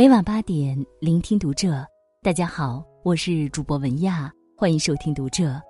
[0.00, 1.86] 每晚八点，聆听读者。
[2.22, 5.60] 大家好，我是主播文亚，欢迎收听读者。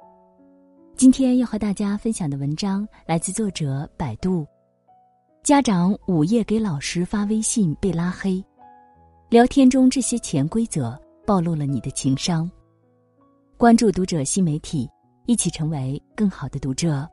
[0.95, 4.47] 今天要和大家分享的文章来自作者百度。
[5.43, 8.41] 家长午夜给老师发微信被拉黑，
[9.31, 12.49] 聊天中这些潜规则暴露了你的情商。
[13.57, 14.89] 关注读者新媒体，
[15.27, 17.05] 一起成为更好的读者。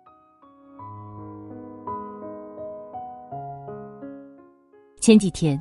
[5.02, 5.60] 前几天。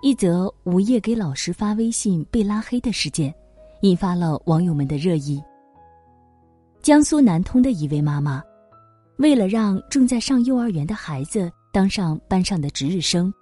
[0.00, 3.34] 一则午夜给老师发微信被拉黑的事件，
[3.80, 5.42] 引发了网友们的热议。
[6.80, 8.40] 江苏南通的一位妈妈，
[9.16, 13.34] 为了让正在上幼儿园的孩子当上班上的值日生，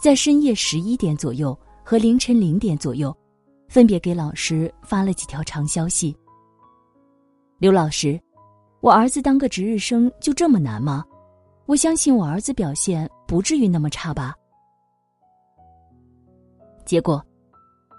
[0.00, 3.14] 在深夜十一点左右和凌晨零点左右，
[3.68, 6.16] 分别给老师发了几条长消息。
[7.58, 8.18] 刘老师，
[8.80, 11.04] 我儿子当个值日生就这么难吗？
[11.66, 14.34] 我相信我儿子表现不至于那么差吧。
[16.86, 17.20] 结果，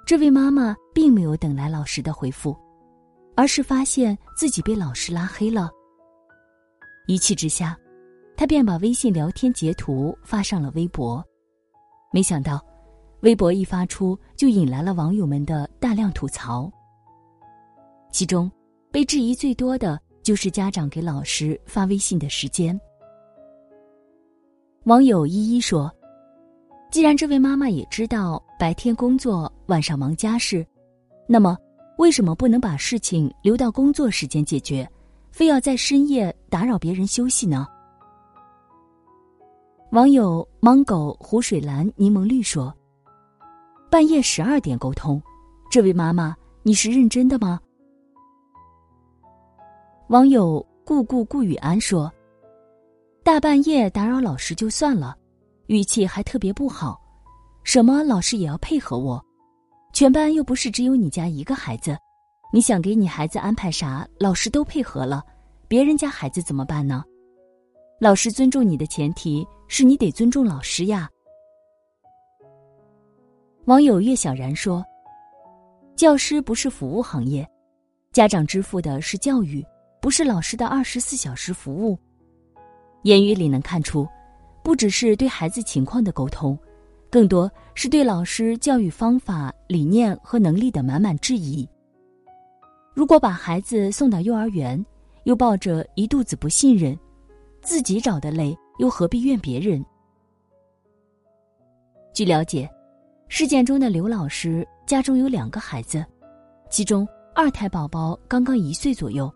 [0.05, 2.57] 这位妈妈并没有等来老师的回复，
[3.35, 5.69] 而是发现自己被老师拉黑了。
[7.05, 7.77] 一气之下，
[8.37, 11.21] 她便把微信聊天截图发上了微博。
[12.13, 12.65] 没想到，
[13.19, 16.71] 微博一发出，就引来了网友们的大量吐槽。
[18.09, 18.49] 其中，
[18.89, 22.79] 被质疑最多的就是家长给老师发微信的时间。
[24.85, 25.93] 网友依依说。
[26.89, 30.65] 既然这位妈妈也知道白天工作，晚上忙家事，
[31.27, 31.55] 那么
[31.99, 34.89] 为什么不能把事情留到工作时间解决，
[35.29, 37.67] 非要在深夜打扰别人休息呢？
[39.91, 42.73] 网友芒狗湖水蓝柠檬绿说
[43.91, 45.21] ：“半夜十二点沟通，
[45.69, 47.59] 这位妈妈，你是认真的吗？”
[50.09, 52.11] 网友顾顾顾雨安说
[53.23, 55.15] ：“大半夜打扰老师就算了。”
[55.67, 56.99] 语气还特别不好，
[57.67, 59.21] 什么老师也要配合我，
[59.91, 61.97] 全班又不是只有你家一个孩子，
[62.53, 65.21] 你想给你孩子安排啥，老师都配合了，
[65.67, 67.03] 别人家孩子怎么办呢？
[67.99, 71.09] 老师尊重你的前提是你得尊重老师呀。
[73.65, 74.81] 网友岳小然说
[75.93, 77.45] ：“教师不是服务行业，
[78.13, 79.61] 家长支付的是教育，
[79.99, 81.99] 不是老师的二十四小时服务。”
[83.03, 84.07] 言语里能看出。
[84.63, 86.57] 不只是对孩子情况的沟通，
[87.09, 91.67] 更多是对老师教育方法、理念和能力的满满质疑。
[92.93, 94.83] 如果把孩子送到幼儿园，
[95.23, 96.97] 又抱着一肚子不信任，
[97.61, 99.83] 自己找的累，又何必怨别人？
[102.13, 102.69] 据了解，
[103.27, 106.03] 事件中的刘老师家中有两个孩子，
[106.69, 109.31] 其中二胎宝宝刚刚一岁左右，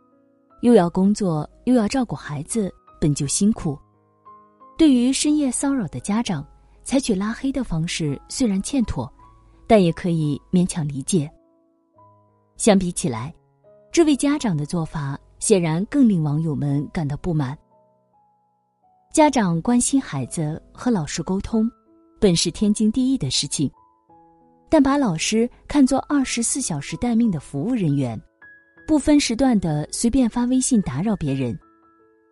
[0.61, 3.77] 又要工作又要照顾孩子，本就辛苦。
[4.77, 6.43] 对于深夜骚扰的家长，
[6.83, 9.11] 采取拉黑的方式虽然欠妥，
[9.67, 11.31] 但也可以勉强理解。
[12.57, 13.33] 相比起来，
[13.91, 17.57] 这位家长的做法显然更令网友们感到不满。
[19.13, 21.69] 家长关心孩子和老师沟通，
[22.19, 23.69] 本是天经地义的事情，
[24.69, 28.19] 但把老师看作二十四小时待命的服务人员，
[28.87, 31.57] 不分时段的随便发微信打扰别人，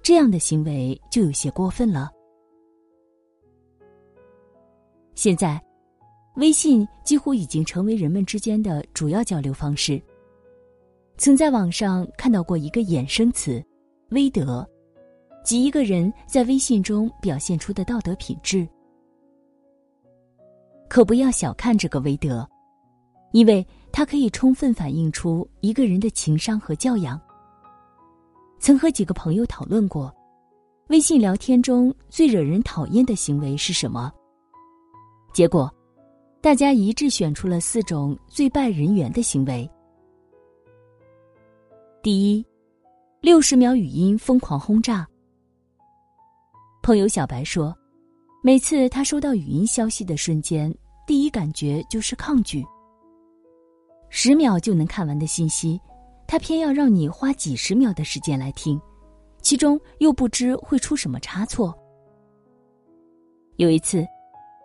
[0.02, 2.10] 这样的行为就有些过分了。
[5.20, 5.62] 现在，
[6.38, 10.02] 微信几乎已经成为人们之间的主要交流方式。
[11.18, 13.62] 曾在网上看到过一个衍生词
[14.12, 14.66] “微德”，
[15.44, 18.66] 即一个人在微信中表现出的道德品质。
[20.88, 22.48] 可不要小看这个微德，
[23.34, 27.20] 因为它可以充分反映出一个人的情商和教养。
[28.58, 30.16] 曾和几个朋友讨论过，
[30.88, 34.10] 微信聊天中最惹人讨厌的行为是什么？
[35.32, 35.72] 结果，
[36.42, 39.70] 大家一致选出了四种最败人缘的行为。
[42.02, 42.46] 第一，
[43.22, 45.08] 六十秒语音疯狂轰炸。
[46.82, 47.76] 朋友小白说，
[48.44, 50.74] 每次他收到语音消息的瞬间，
[51.06, 52.66] 第一感觉就是抗拒。
[54.10, 55.80] 十秒就能看完的信息，
[56.28, 58.82] 他偏要让你花几十秒的时间来听，
[59.42, 61.78] 其中又不知会出什么差错。
[63.56, 64.06] 有一次。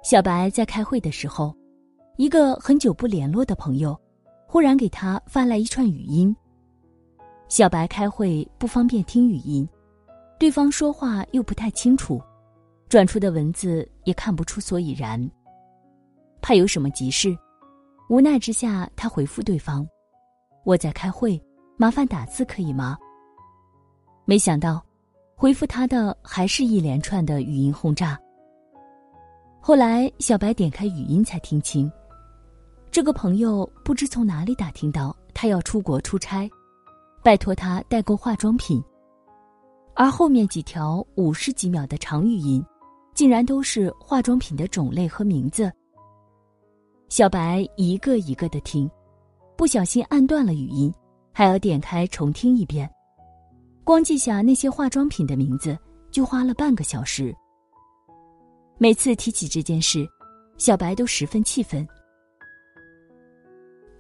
[0.05, 1.57] 小白在开会的时候，
[2.19, 3.99] 一个很久不联络的朋友，
[4.47, 6.37] 忽然给他发来一串语音。
[7.49, 9.67] 小白开会不方便听语音，
[10.39, 12.21] 对方说话又不太清楚，
[12.87, 15.19] 转出的文字也看不出所以然。
[16.43, 17.35] 怕有什么急事，
[18.11, 19.89] 无奈之下，他回复对方
[20.65, 21.43] ：“我在开会，
[21.79, 22.99] 麻烦打字可以吗？”
[24.27, 24.85] 没想到，
[25.35, 28.21] 回复他的还是一连串的语音轰炸。
[29.67, 31.91] 后来，小白点开语音才听清，
[32.91, 36.47] 这个朋友不知从哪里打听到他要出国出差，
[37.23, 38.85] 拜托他代购化妆品。
[39.95, 42.63] 而后面几条五十几秒的长语音，
[43.15, 45.73] 竟然都是化妆品的种类和名字。
[47.09, 48.87] 小白一个一个的听，
[49.57, 50.93] 不小心按断了语音，
[51.33, 52.87] 还要点开重听一遍。
[53.83, 55.75] 光记下那些化妆品的名字，
[56.11, 57.35] 就花了半个小时。
[58.79, 60.07] 每次提起这件事，
[60.59, 61.87] 小白都十分气愤。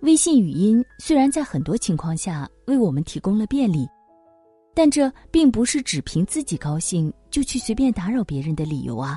[0.00, 3.88] 微信语音虽然在很多情况下为我们提供了便利。
[4.76, 9.16] 但这并不是只凭自己高兴就去随便打扰别人的理由啊。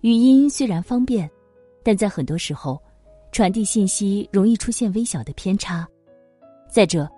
[0.00, 1.30] 语音虽然方便，
[1.84, 2.82] 但在很多时候，
[3.30, 5.86] 传递信息容易出现微小的偏差。
[6.68, 7.08] 再者，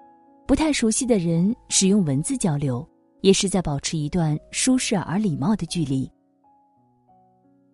[0.47, 2.87] 不太熟悉的人使用文字交流，
[3.23, 6.07] 也是在保持一段舒适而礼貌的距离。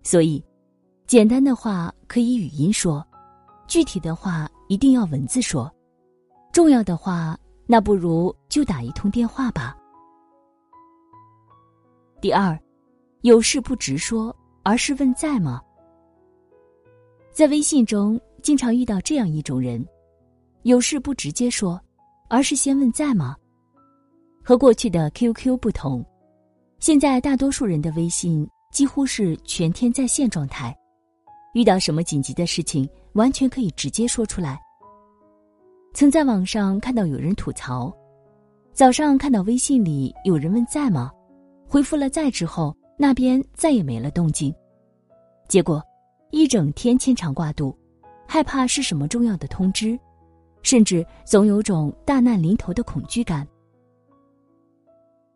[0.03, 0.43] 所以，
[1.07, 3.07] 简单的话可以语音说，
[3.67, 5.73] 具体的话一定要文字说，
[6.53, 7.39] 重要的话。
[7.65, 9.75] 那不如就打一通电话吧。
[12.21, 12.59] 第二，
[13.23, 15.63] 有事不直说，而是问在吗？
[17.31, 19.83] 在微信中经常遇到这样一种人，
[20.65, 21.81] 有事不直接说，
[22.29, 23.37] 而是先问在吗？
[24.45, 26.05] 和过去的 QQ 不同，
[26.79, 30.77] 现在大多数人的微信几乎是全天在线状态，
[31.53, 34.59] 遇到什么紧急的事情，完全可以直接说出来。
[35.93, 37.95] 曾在网上看到有人吐槽，
[38.73, 41.13] 早上看到微信里有人问在吗，
[41.69, 44.53] 回复了在之后，那边再也没了动静，
[45.49, 45.83] 结果
[46.31, 47.77] 一整天牵肠挂肚，
[48.27, 50.01] 害怕是什么重要的通知，
[50.63, 53.47] 甚至总有种大难临头的恐惧感。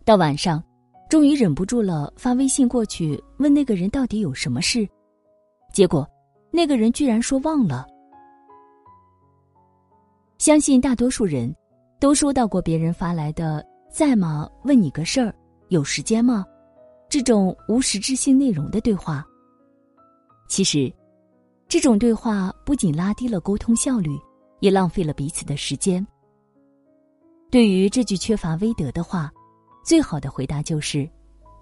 [0.07, 0.65] 到晚上，
[1.09, 4.89] 终于忍不住了，发微信过去问那个人到底有什么事，
[5.73, 6.09] 结果
[6.51, 7.87] 那个人居然说忘了。
[10.39, 11.55] 相信大多数人，
[12.01, 14.49] 都收到过别人发来的“在吗？
[14.65, 15.35] 问你个事儿，
[15.69, 16.45] 有时间吗？”
[17.09, 19.25] 这种无实质性内容的对话。
[20.49, 20.93] 其实，
[21.69, 24.11] 这种对话不仅拉低了沟通效率，
[24.61, 26.05] 也浪费了彼此的时间。
[27.49, 29.33] 对于这句缺乏威德的话，
[29.87, 31.09] 最好的回答就是：“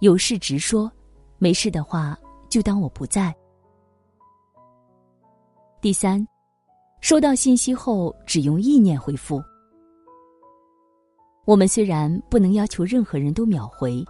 [0.00, 0.90] 有事直说，
[1.36, 2.18] 没事的话
[2.48, 3.34] 就当我不在。”
[5.82, 6.26] 第三。
[7.02, 9.42] 收到信息后只用意念回复。
[11.44, 14.02] 我们虽然不能要求任何人都秒回，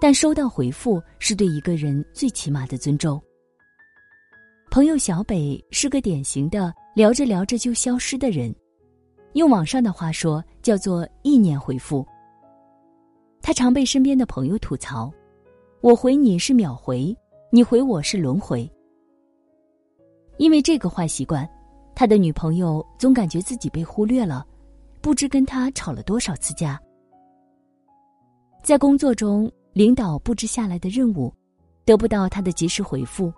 [0.00, 3.22] 但收到回复是对一个人最起码的尊重。
[4.70, 8.54] 朋友小北是个典型的聊着聊着就消失的人，
[9.34, 12.06] 用网上的话说叫做意念回复。
[13.46, 15.12] 他常被身边的朋友吐槽
[15.82, 17.14] ：“我回你是秒回，
[17.50, 18.66] 你回我是轮回。”
[20.38, 21.46] 因为这个坏习惯。
[21.94, 24.46] 他的女朋友总感觉自己被忽略了，
[25.02, 26.80] 不知跟他吵了多少次架。
[28.62, 31.30] 在工作中，领导布置下来的任务，
[31.84, 33.30] 得不到他的及时回复，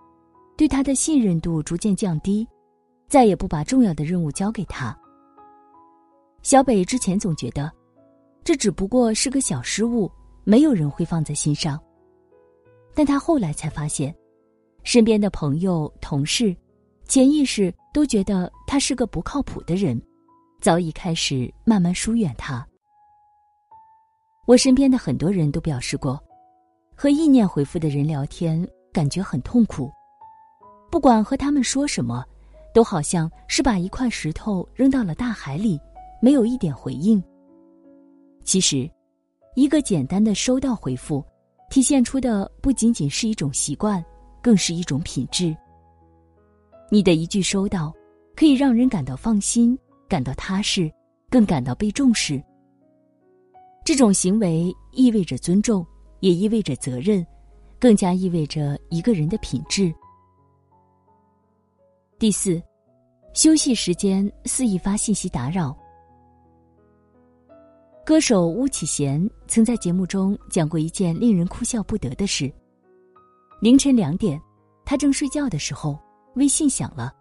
[0.56, 2.46] 对他的信任度逐渐降低，
[3.08, 4.96] 再也不把重要的任务交给他。
[6.42, 7.70] 小北之前总觉得，
[8.46, 10.08] 这只不过是个小失误，
[10.44, 11.76] 没有人会放在心上。
[12.94, 14.14] 但他后来才发现，
[14.84, 16.56] 身边的朋友、同事。
[17.08, 20.00] 潜意识都觉得他是个不靠谱的人，
[20.60, 22.64] 早已开始慢慢疏远他。
[24.46, 26.16] 我身边的很多人都表示过，
[26.94, 29.90] 和意念回复的人聊天感觉很痛苦，
[30.88, 32.24] 不管和他们说什么，
[32.72, 35.80] 都好像是把一块石头扔到了大海里，
[36.22, 37.20] 没有一点回应。
[38.46, 38.88] 其实，
[39.56, 41.22] 一个简单的收到回复，
[41.68, 44.02] 体现出的不仅仅是一种习惯，
[44.40, 45.54] 更是一种品质。
[46.88, 47.92] 你的一句收到，
[48.36, 49.76] 可以让人感到放心，
[50.08, 50.88] 感到踏实，
[51.28, 52.40] 更感到被重视。
[53.84, 55.84] 这种行为意味着尊重，
[56.20, 57.26] 也意味着责任，
[57.80, 59.92] 更加意味着一个人的品质。
[62.16, 62.62] 第四，
[63.34, 65.76] 休息时间肆意发信息打扰。
[68.06, 72.48] 歌手巫启贤曾在节目中讲过一件令人哭笑不得的事：
[73.60, 74.40] 凌晨两点，
[74.84, 75.98] 他正睡觉的时候。
[76.36, 77.12] 微信响了，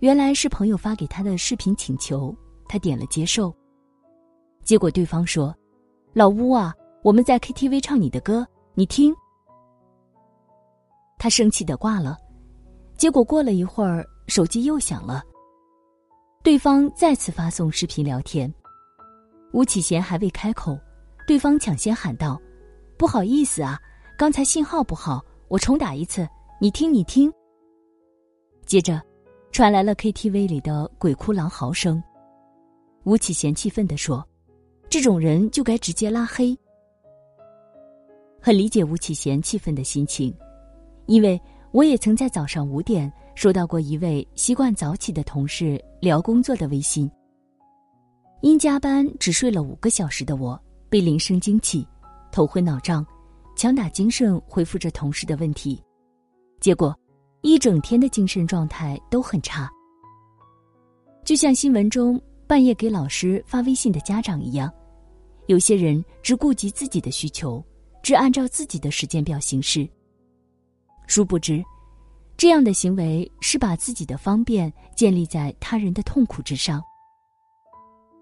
[0.00, 2.36] 原来是朋友发给他的视频请求，
[2.68, 3.54] 他点了接受。
[4.62, 5.56] 结果对方说
[6.12, 9.14] ：“老巫啊，我们在 KTV 唱你的歌，你听。”
[11.16, 12.18] 他生气的挂了。
[12.94, 15.22] 结果过了一会儿，手机又响了，
[16.42, 18.52] 对方再次发送视频聊天。
[19.52, 20.78] 吴启贤还未开口，
[21.26, 22.40] 对方抢先喊道
[22.96, 23.78] ：“不好意思啊，
[24.16, 26.28] 刚才信号不好，我重打一次，
[26.60, 27.32] 你听，你听。”
[28.64, 29.02] 接着，
[29.50, 32.02] 传来了 KTV 里的鬼哭狼嚎声。
[33.04, 34.24] 吴启贤气愤地说
[34.88, 36.56] ：“这种人就该直接拉黑。”
[38.40, 40.32] 很理解吴启贤气愤的心情，
[41.06, 41.40] 因为
[41.72, 47.10] 我也曾在早上五点收到过一位习惯早起的同事聊工作的微信。
[48.42, 51.86] 因加班只睡了五个小时的我，被铃声惊起，
[52.32, 53.06] 头昏脑胀，
[53.56, 55.82] 强打精神回复着同事的问题，
[56.60, 56.98] 结果
[57.42, 59.70] 一整天的精神状态都很差，
[61.24, 64.72] 就像新闻中半夜给老师发微信的家长一样，
[65.46, 67.64] 有些人只顾及自己的需求。
[68.02, 69.86] 只按照自己的时间表行事，
[71.06, 71.62] 殊不知，
[72.34, 76.82] 这样的行为是把自己的方便建立在他人的痛苦之上。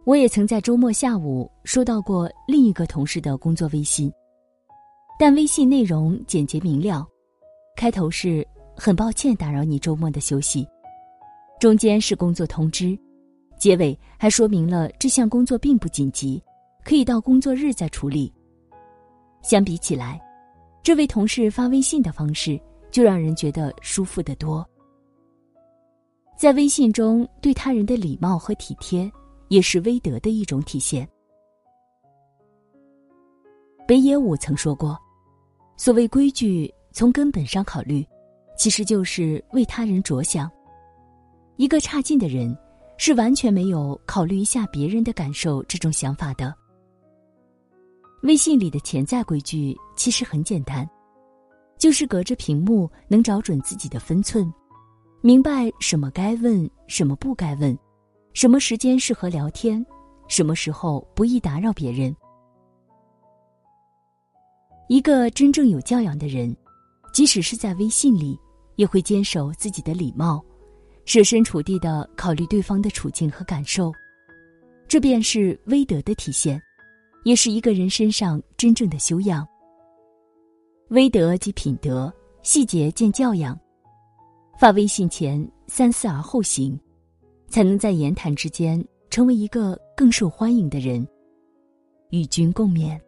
[0.05, 4.11] 我也曾在周末下午收到过另一个同事的工作微信，
[5.19, 7.07] 但微信内容简洁明了，
[7.77, 10.67] 开头是“很抱歉打扰你周末的休息”，
[11.61, 12.99] 中间是工作通知，
[13.59, 16.43] 结尾还说明了这项工作并不紧急，
[16.85, 18.33] 可以到工作日再处理。
[19.43, 20.19] 相比起来，
[20.83, 22.59] 这位同事发微信的方式
[22.91, 24.67] 就让人觉得舒服得多。
[26.35, 29.11] 在微信中对他人的礼貌和体贴，
[29.49, 31.09] 也是威德的一种体现。
[33.87, 34.99] 北野武曾说过
[35.77, 38.07] ：“所谓规矩，从根本上考虑，
[38.57, 40.51] 其实就是为他人着想。
[41.57, 42.57] 一个差劲的人，
[42.99, 46.55] 是完全没有考虑一下别人的感受这种想法的。”
[48.25, 50.89] 微信里的潜在规矩其实很简单，
[51.79, 54.53] 就是隔着屏幕能找准自己的分寸，
[55.21, 57.79] 明白什么该问，什么不该问，
[58.39, 59.85] 什么时间适合聊天，
[60.29, 62.15] 什么时候不宜打扰别人。
[64.89, 66.57] 一个真正有教养的人，
[67.13, 68.39] 即使是在微信里，
[68.77, 70.41] 也会坚守自己的礼貌，
[71.05, 73.93] 设身处地的考虑对方的处境和感受，
[74.87, 76.63] 这便是威德的体现。
[77.25, 79.45] 也是一个人身上真正的修养。
[80.91, 82.15] 威德即品德，
[82.45, 83.59] 细节见教养。
[84.57, 86.79] 发微信前三思而后行，
[87.49, 91.07] 才能在言谈之间成为一个更受欢迎的人。
[92.11, 92.99] 与君共勉。